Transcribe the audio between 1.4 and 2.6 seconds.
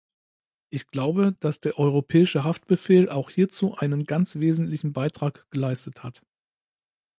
dass der Europäische